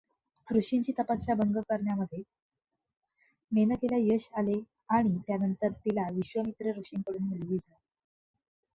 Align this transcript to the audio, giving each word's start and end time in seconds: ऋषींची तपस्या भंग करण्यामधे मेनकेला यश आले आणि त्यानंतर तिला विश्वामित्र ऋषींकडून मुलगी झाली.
ऋषींची 0.47 0.91
तपस्या 0.99 1.35
भंग 1.35 1.57
करण्यामधे 1.69 2.21
मेनकेला 3.51 3.97
यश 4.03 4.27
आले 4.37 4.59
आणि 4.91 5.17
त्यानंतर 5.27 5.71
तिला 5.85 6.09
विश्वामित्र 6.11 6.77
ऋषींकडून 6.77 7.23
मुलगी 7.23 7.57
झाली. 7.57 7.79